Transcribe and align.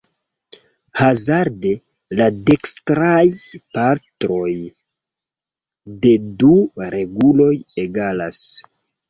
Hazarde 1.01 1.73
la 2.19 2.29
dekstraj 2.47 3.19
partoj 3.79 4.49
de 6.07 6.15
du 6.41 6.51
reguloj 6.97 7.53
egalas. 7.85 8.43